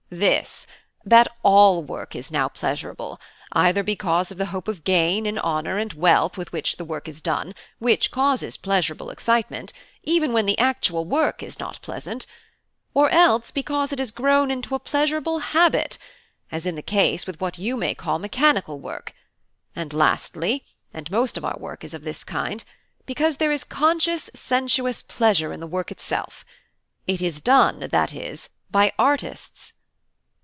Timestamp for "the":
4.37-4.47, 6.75-6.83, 10.45-10.59, 16.75-16.81, 25.61-25.65